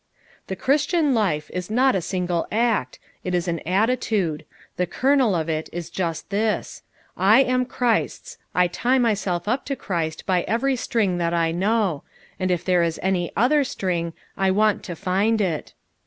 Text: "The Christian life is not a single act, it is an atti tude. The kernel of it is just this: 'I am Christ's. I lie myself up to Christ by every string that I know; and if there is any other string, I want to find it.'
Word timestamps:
"The 0.47 0.55
Christian 0.55 1.13
life 1.13 1.51
is 1.53 1.69
not 1.69 1.93
a 1.93 2.01
single 2.01 2.47
act, 2.51 2.97
it 3.23 3.35
is 3.35 3.47
an 3.47 3.61
atti 3.67 3.99
tude. 3.99 4.45
The 4.77 4.87
kernel 4.87 5.35
of 5.35 5.47
it 5.47 5.69
is 5.71 5.91
just 5.91 6.31
this: 6.31 6.81
'I 7.17 7.41
am 7.43 7.65
Christ's. 7.67 8.39
I 8.55 8.67
lie 8.83 8.97
myself 8.97 9.47
up 9.47 9.63
to 9.65 9.75
Christ 9.75 10.25
by 10.25 10.41
every 10.47 10.75
string 10.75 11.19
that 11.19 11.35
I 11.35 11.51
know; 11.51 12.01
and 12.39 12.49
if 12.49 12.65
there 12.65 12.81
is 12.81 12.99
any 13.03 13.31
other 13.35 13.63
string, 13.63 14.13
I 14.35 14.49
want 14.49 14.81
to 14.85 14.95
find 14.95 15.39
it.' 15.39 15.75